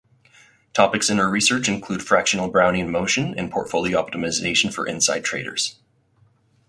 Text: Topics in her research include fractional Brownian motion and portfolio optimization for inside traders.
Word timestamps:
Topics 0.73 1.11
in 1.11 1.19
her 1.19 1.29
research 1.29 1.69
include 1.69 2.01
fractional 2.01 2.51
Brownian 2.51 2.89
motion 2.89 3.35
and 3.37 3.51
portfolio 3.51 4.03
optimization 4.03 4.73
for 4.73 4.87
inside 4.87 5.23
traders. 5.23 5.75